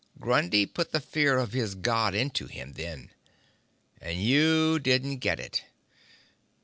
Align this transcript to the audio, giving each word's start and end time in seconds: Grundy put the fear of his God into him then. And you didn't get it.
Grundy 0.19 0.65
put 0.65 0.93
the 0.93 0.99
fear 0.99 1.37
of 1.37 1.53
his 1.53 1.75
God 1.75 2.15
into 2.15 2.47
him 2.47 2.73
then. 2.73 3.11
And 4.01 4.19
you 4.19 4.79
didn't 4.79 5.17
get 5.17 5.39
it. 5.39 5.63